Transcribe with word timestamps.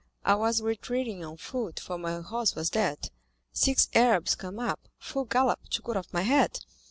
"I 0.25 0.33
was 0.33 0.63
retreating 0.63 1.23
on 1.23 1.37
foot, 1.37 1.79
for 1.79 1.95
my 1.99 2.21
horse 2.21 2.55
was 2.55 2.71
dead. 2.71 3.11
Six 3.53 3.87
Arabs 3.93 4.33
came 4.33 4.57
up, 4.57 4.79
full 4.97 5.25
gallop, 5.25 5.59
to 5.69 5.81
cut 5.83 5.95
off 5.95 6.07
my 6.11 6.23
head. 6.23 6.59